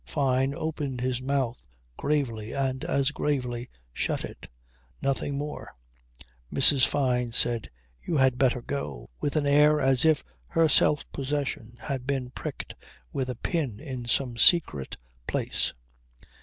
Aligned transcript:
Fyne 0.07 0.55
opened 0.55 0.99
his 1.01 1.21
mouth 1.21 1.61
gravely 1.95 2.53
and 2.53 2.83
as 2.83 3.11
gravely 3.11 3.69
shut 3.93 4.25
it. 4.25 4.49
Nothing 4.99 5.37
more. 5.37 5.75
Mrs. 6.51 6.87
Fyne 6.87 7.31
said, 7.33 7.69
"You 8.01 8.17
had 8.17 8.39
better 8.39 8.63
go," 8.63 9.11
with 9.19 9.35
an 9.35 9.45
air 9.45 9.79
as 9.79 10.03
if 10.03 10.23
her 10.47 10.67
self 10.67 11.05
possession 11.11 11.77
had 11.81 12.07
been 12.07 12.31
pricked 12.31 12.73
with 13.13 13.29
a 13.29 13.35
pin 13.35 13.79
in 13.79 14.05
some 14.05 14.37
secret 14.37 14.97
place. 15.27 15.71